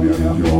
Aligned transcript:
Mary 0.00 0.57